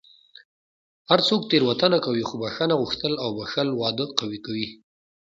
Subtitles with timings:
[1.09, 4.67] هر څوک تېروتنه کوي، خو بښنه غوښتل او بښل واده قوي کوي.